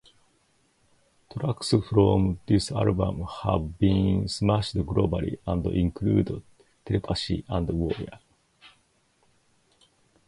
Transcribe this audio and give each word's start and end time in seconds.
Tracks 1.31 1.75
from 1.87 2.39
this 2.47 2.71
album 2.71 3.21
have 3.43 3.77
been 3.77 4.27
smashed 4.27 4.75
globally 4.77 5.37
and 5.45 5.63
include 5.67 6.41
"Telepathy" 6.87 7.45
and 7.47 7.69
"Warrior". 7.69 8.17